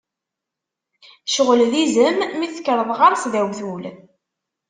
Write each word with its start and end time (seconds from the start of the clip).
Ccɣel 1.29 1.61
d 1.71 1.73
izem, 1.83 2.19
mi 2.37 2.47
tekkreḍ 2.49 2.89
ɣer-s 2.99 3.23
d 3.31 3.33
awtul. 3.41 3.83